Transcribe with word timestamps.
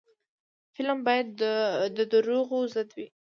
فلم 0.73 0.97
باید 1.07 1.27
د 1.97 1.99
دروغو 2.11 2.59
ضد 2.73 2.89
وي 2.95 3.07